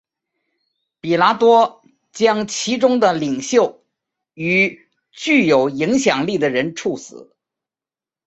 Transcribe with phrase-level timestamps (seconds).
[0.99, 3.83] 彼拉多将其中的领袖
[4.33, 7.35] 与具有影响力的人处死。